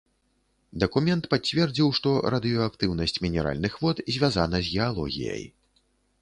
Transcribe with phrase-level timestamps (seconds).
[0.83, 5.47] Дакумент пацвердзіў, што радыеактыўнасць мінеральных вод звязана з геалогіяй.